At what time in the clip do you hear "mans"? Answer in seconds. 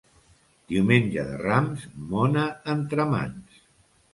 3.13-3.63